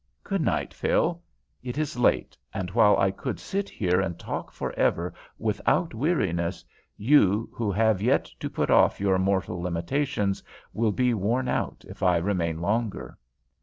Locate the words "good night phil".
0.23-1.21